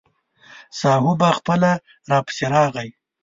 [0.79, 1.71] ساهو به خپله
[2.11, 2.89] راپسې راغی.